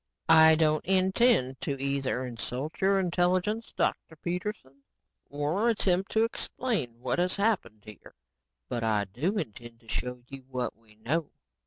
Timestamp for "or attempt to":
5.29-6.23